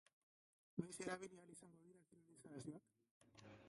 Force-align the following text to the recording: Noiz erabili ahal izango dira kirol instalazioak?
Noiz 0.81 0.97
erabili 1.03 1.39
ahal 1.41 1.53
izango 1.59 1.85
dira 1.87 2.03
kirol 2.09 2.35
instalazioak? 2.37 2.95